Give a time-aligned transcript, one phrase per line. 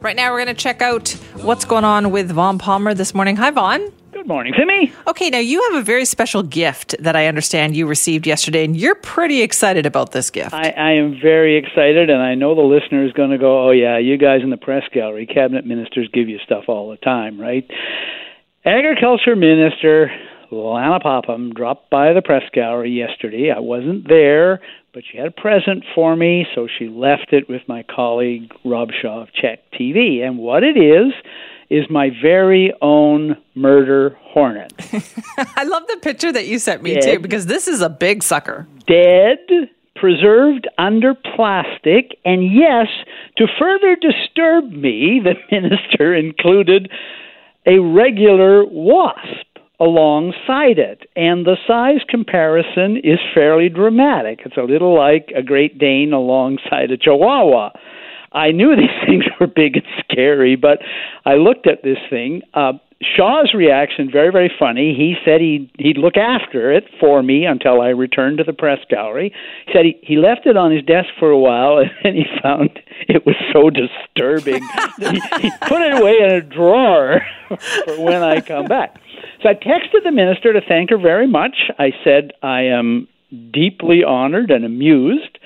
[0.00, 1.10] Right now, we're going to check out
[1.42, 3.36] what's going on with Vaughn Palmer this morning.
[3.36, 3.92] Hi, Vaughn.
[4.12, 4.90] Good morning, Simi.
[5.06, 8.74] Okay, now you have a very special gift that I understand you received yesterday, and
[8.74, 10.54] you're pretty excited about this gift.
[10.54, 13.72] I, I am very excited, and I know the listener is going to go, oh,
[13.72, 17.38] yeah, you guys in the press gallery, cabinet ministers give you stuff all the time,
[17.38, 17.70] right?
[18.64, 20.10] Agriculture Minister
[20.50, 23.50] Lana Popham dropped by the press gallery yesterday.
[23.54, 24.60] I wasn't there,
[24.92, 28.90] but she had a present for me, so she left it with my colleague Rob
[29.00, 30.26] Shaw of CHEK TV.
[30.26, 31.12] And what it is,
[31.70, 34.72] is my very own murder hornet.
[35.56, 37.02] I love the picture that you sent me Dead.
[37.02, 38.66] too, because this is a big sucker.
[38.88, 39.38] Dead,
[39.94, 42.88] preserved under plastic, and yes,
[43.36, 46.90] to further disturb me, the minister included
[47.66, 49.46] a regular wasp
[49.80, 51.08] alongside it.
[51.16, 54.40] And the size comparison is fairly dramatic.
[54.44, 57.70] It's a little like a Great Dane alongside a Chihuahua.
[58.32, 60.78] I knew these things were big and scary, but
[61.24, 62.42] I looked at this thing.
[62.54, 62.74] Uh,
[63.16, 64.94] Shaw's reaction very very funny.
[64.94, 68.78] He said he he'd look after it for me until I returned to the press
[68.90, 69.32] gallery.
[69.66, 72.24] He said he, he left it on his desk for a while and then he
[72.42, 72.78] found
[73.08, 74.62] it was so disturbing.
[74.98, 77.22] he, he put it away in a drawer
[77.86, 79.00] for when I come back.
[79.42, 81.70] So I texted the minister to thank her very much.
[81.78, 83.08] I said I am
[83.52, 85.38] deeply honored and amused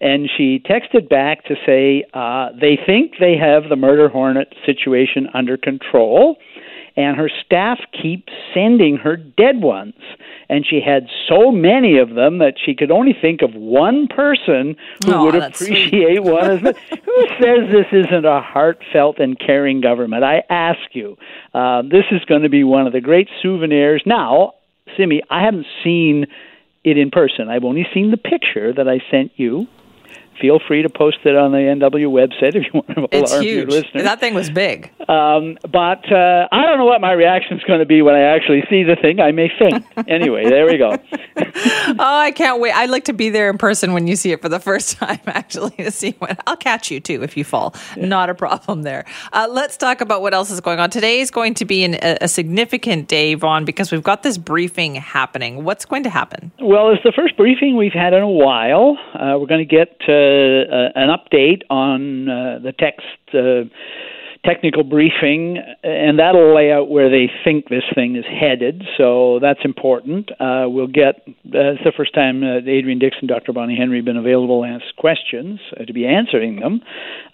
[0.00, 5.28] and she texted back to say uh, they think they have the murder hornet situation
[5.32, 6.36] under control
[6.96, 9.94] and her staff keeps sending her dead ones.
[10.48, 14.76] And she had so many of them that she could only think of one person
[15.04, 16.76] who Aw, would appreciate one as much.
[17.04, 20.22] who says this isn't a heartfelt and caring government?
[20.24, 21.16] I ask you.
[21.52, 24.02] Uh, this is going to be one of the great souvenirs.
[24.06, 24.54] Now,
[24.96, 26.26] Simi, I haven't seen
[26.84, 27.48] it in person.
[27.48, 29.66] I've only seen the picture that I sent you.
[30.40, 33.46] Feel free to post it on the NW website if you want to It's alarm
[33.46, 34.04] your listeners.
[34.04, 34.90] That thing was big.
[35.08, 38.22] Um, but uh, I don't know what my reaction is going to be when I
[38.22, 39.20] actually see the thing.
[39.20, 39.84] I may faint.
[40.08, 40.96] anyway, there we go.
[41.88, 42.72] Oh, I can't wait.
[42.72, 45.20] I'd like to be there in person when you see it for the first time,
[45.26, 47.74] actually, to see what I'll catch you too if you fall.
[47.96, 49.04] Not a problem there.
[49.32, 50.90] Uh, let's talk about what else is going on.
[50.90, 54.36] Today is going to be an, a, a significant day, Vaughn, because we've got this
[54.36, 55.64] briefing happening.
[55.64, 56.50] What's going to happen?
[56.60, 58.98] Well, it's the first briefing we've had in a while.
[59.14, 63.06] Uh, we're going to get uh, an update on uh, the text.
[63.32, 63.68] Uh,
[64.46, 68.84] technical briefing, and that'll lay out where they think this thing is headed.
[68.96, 70.30] So that's important.
[70.40, 71.16] Uh, we'll get.
[71.26, 73.52] Uh, it's the first time uh, Adrian Dixon, Dr.
[73.52, 76.80] Bonnie Henry, have been available to ask questions uh, to be answering them.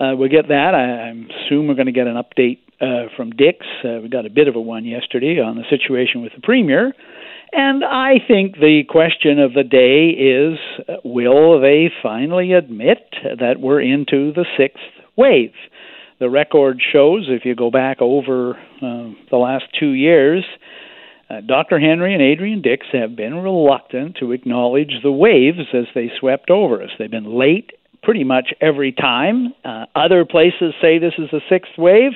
[0.01, 0.75] Uh, we'll get that.
[0.75, 3.67] I, I assume we're going to get an update uh, from Dix.
[3.85, 6.95] Uh, we got a bit of a one yesterday on the situation with the premier.
[7.53, 10.59] And I think the question of the day is
[11.05, 14.83] will they finally admit that we're into the sixth
[15.17, 15.53] wave?
[16.19, 20.45] The record shows, if you go back over uh, the last two years,
[21.29, 21.79] uh, Dr.
[21.79, 26.83] Henry and Adrian Dix have been reluctant to acknowledge the waves as they swept over
[26.83, 26.91] us.
[26.99, 29.55] They've been late pretty much every time.
[29.65, 32.13] Uh, other places say this is the sixth wave.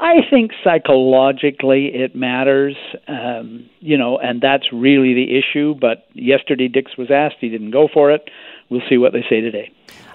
[0.00, 2.76] I think psychologically it matters,
[3.06, 5.76] um, you know, and that's really the issue.
[5.80, 8.28] But yesterday Dix was asked, he didn't go for it.
[8.68, 9.70] We'll see what they say today.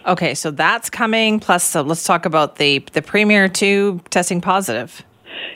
[0.06, 1.40] Okay, so that's coming.
[1.40, 5.04] Plus, so let's talk about the the premier too testing positive.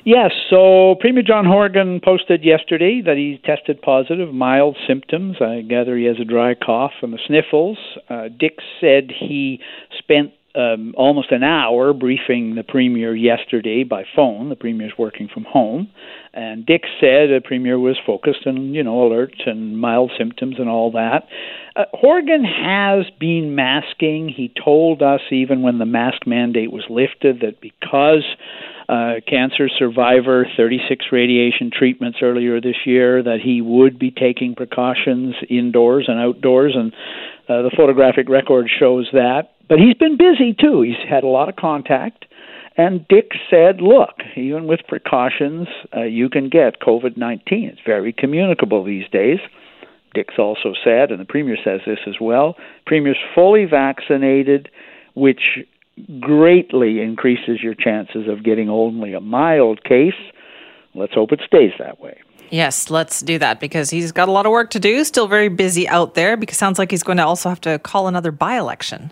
[0.04, 5.38] Yes, so Premier John Horgan posted yesterday that he tested positive, mild symptoms.
[5.42, 7.78] I gather he has a dry cough and the sniffles.
[8.10, 9.60] Uh, Dix said he
[10.00, 14.50] spent um, almost an hour briefing the Premier yesterday by phone.
[14.50, 15.90] The Premier's working from home.
[16.34, 20.70] And Dix said the Premier was focused and you know, alert and mild symptoms and
[20.70, 21.28] all that.
[21.76, 24.30] Uh, Horgan has been masking.
[24.30, 28.26] He told us even when the mask mandate was lifted that because
[28.92, 35.34] uh, cancer survivor, 36 radiation treatments earlier this year, that he would be taking precautions
[35.50, 36.92] indoors and outdoors, and
[37.48, 39.54] uh, the photographic record shows that.
[39.70, 40.82] But he's been busy too.
[40.82, 42.26] He's had a lot of contact.
[42.78, 47.70] And Dix said, look, even with precautions, uh, you can get COVID 19.
[47.70, 49.40] It's very communicable these days.
[50.14, 52.56] Dix also said, and the Premier says this as well
[52.86, 54.70] Premier's fully vaccinated,
[55.14, 55.60] which
[56.20, 60.14] greatly increases your chances of getting only a mild case.
[60.94, 62.18] Let's hope it stays that way.
[62.52, 65.04] Yes, let's do that because he's got a lot of work to do.
[65.06, 68.08] Still very busy out there because sounds like he's going to also have to call
[68.08, 69.12] another by election.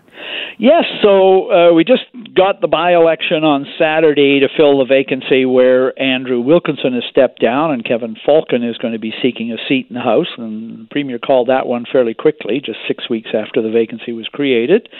[0.60, 2.04] Yes, so uh, we just
[2.36, 7.40] got the by election on Saturday to fill the vacancy where Andrew Wilkinson has stepped
[7.40, 10.28] down and Kevin Falcon is going to be seeking a seat in the House.
[10.36, 14.28] And the Premier called that one fairly quickly, just six weeks after the vacancy was
[14.28, 14.90] created.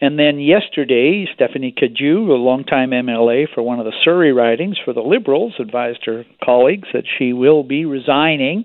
[0.00, 4.92] And then yesterday, Stephanie Cadieux, a longtime MLA for one of the Surrey ridings for
[4.92, 8.64] the Liberals, advised her colleagues that she will be resigning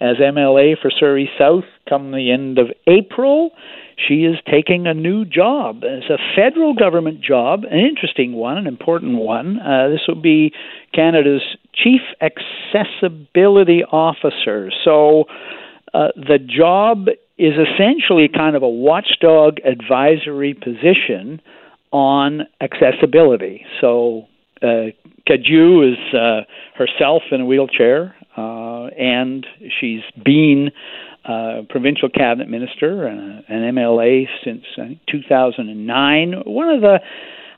[0.00, 3.52] as MLA for Surrey South come the end of April
[4.06, 5.80] she is taking a new job.
[5.82, 9.58] It's a federal government job, an interesting one, an important one.
[9.58, 10.52] Uh, this will be
[10.94, 11.42] Canada's
[11.74, 14.70] chief accessibility officer.
[14.84, 15.24] So
[15.92, 21.40] uh, the job is essentially kind of a watchdog advisory position
[21.90, 23.64] on accessibility.
[23.80, 24.26] So
[24.62, 24.92] uh,
[25.26, 26.42] Cadieux is uh,
[26.76, 28.14] herself in a wheelchair,
[28.96, 29.46] and
[29.80, 30.70] she's been
[31.24, 36.42] uh, provincial cabinet minister and an MLA since I 2009.
[36.46, 36.98] One of the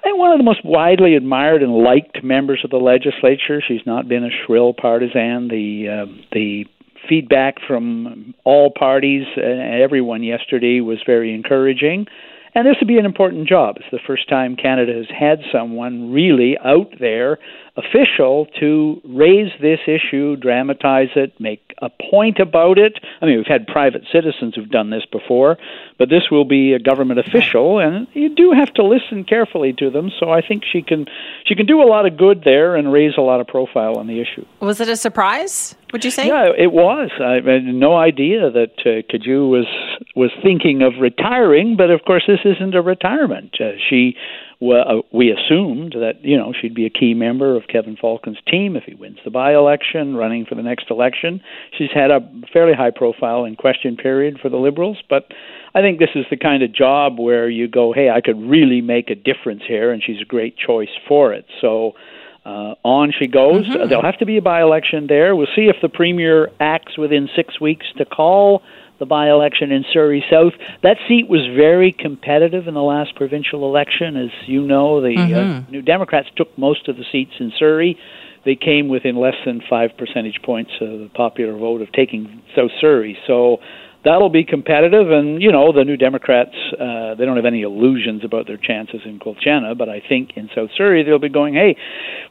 [0.05, 3.63] one of the most widely admired and liked members of the legislature.
[3.67, 5.49] She's not been a shrill partisan.
[5.49, 6.65] The uh, the
[7.09, 12.07] feedback from all parties and everyone yesterday was very encouraging.
[12.55, 13.77] And this would be an important job.
[13.77, 17.39] It's the first time Canada has had someone really out there
[17.85, 22.99] official to raise this issue, dramatize it, make a point about it.
[23.21, 25.57] I mean, we've had private citizens who've done this before,
[25.99, 29.91] but this will be a government official, and you do have to listen carefully to
[29.91, 30.11] them.
[30.19, 31.07] So I think she can
[31.47, 34.07] she can do a lot of good there and raise a lot of profile on
[34.07, 34.45] the issue.
[34.61, 35.75] Was it a surprise?
[35.93, 36.29] Would you say?
[36.29, 37.11] Yeah, it was.
[37.21, 39.67] I had no idea that uh, Cadieux was
[40.15, 43.57] was thinking of retiring, but of course this isn't a retirement.
[43.61, 44.17] Uh, she
[44.61, 48.39] well, uh, we assumed that you know she'd be a key member of Kevin Falcon's
[48.47, 51.41] team if he wins the by-election, running for the next election.
[51.77, 52.21] She's had a
[52.53, 55.33] fairly high profile in question period for the Liberals, but
[55.75, 58.83] I think this is the kind of job where you go, hey, I could really
[58.83, 61.47] make a difference here, and she's a great choice for it.
[61.61, 61.93] So.
[62.43, 63.67] Uh, on she goes.
[63.67, 63.91] Mm-hmm.
[63.91, 65.37] There'll have to be a by election there.
[65.37, 68.63] We'll see if the Premier acts within six weeks to call
[69.01, 70.53] the by election in Surrey South.
[70.85, 74.17] That seat was very competitive in the last provincial election.
[74.17, 75.67] As you know, the uh, mm-hmm.
[75.67, 77.99] uh, New Democrats took most of the seats in Surrey.
[78.45, 82.71] They came within less than five percentage points of the popular vote of taking South
[82.81, 83.19] Surrey.
[83.27, 83.59] So
[84.05, 85.11] that'll be competitive.
[85.11, 89.01] And you know, the New Democrats uh, they don't have any illusions about their chances
[89.05, 91.77] in Quilchena, but I think in South Surrey they'll be going, hey,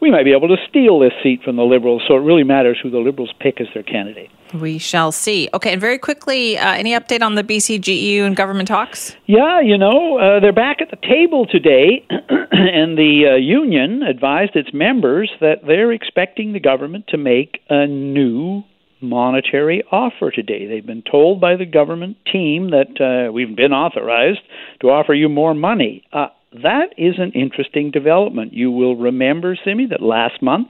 [0.01, 2.04] we might be able to steal this seat from the Liberals.
[2.07, 4.30] So it really matters who the Liberals pick as their candidate.
[4.54, 5.48] We shall see.
[5.54, 9.16] Okay, and very quickly, uh, any update on the BCGEU and government talks?
[9.27, 14.56] Yeah, you know, uh, they're back at the table today, and the uh, union advised
[14.56, 18.63] its members that they're expecting the government to make a new
[19.01, 20.68] monetary offer today.
[20.68, 24.42] They've been told by the government team that uh, we've been authorized
[24.81, 26.04] to offer you more money.
[26.12, 26.28] Uh,
[26.63, 28.54] that is an interesting development.
[28.54, 30.69] You will remember, Simi, that last month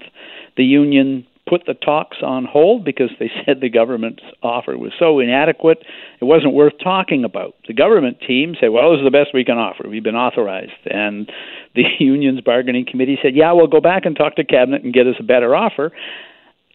[0.57, 5.19] the union put the talks on hold because they said the government's offer was so
[5.19, 5.79] inadequate
[6.21, 7.55] it wasn't worth talking about.
[7.67, 9.87] The government team said, "Well, this is the best we can offer.
[9.87, 11.31] We've been authorized." And
[11.75, 15.07] the union's bargaining committee said, "Yeah, we'll go back and talk to cabinet and get
[15.07, 15.91] us a better offer."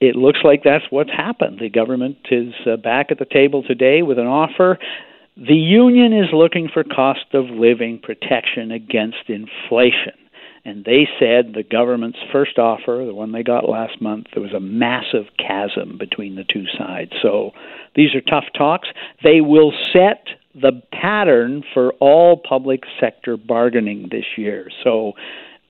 [0.01, 1.59] It looks like that's what's happened.
[1.61, 4.79] The government is uh, back at the table today with an offer.
[5.37, 10.15] The union is looking for cost of living protection against inflation.
[10.67, 14.55] And they said the government's first offer, the one they got last month, there was
[14.55, 17.13] a massive chasm between the two sides.
[17.21, 17.51] So
[17.95, 18.89] these are tough talks.
[19.23, 24.69] They will set the pattern for all public sector bargaining this year.
[24.83, 25.13] So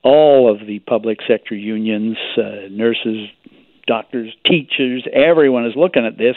[0.03, 3.27] all of the public sector unions, uh, nurses,
[3.87, 6.35] doctors, teachers, everyone is looking at this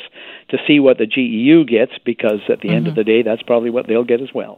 [0.50, 2.76] to see what the GEU gets because at the mm-hmm.
[2.76, 3.00] end of mm-hmm.
[3.00, 4.56] the day, that's probably what they'll get as well.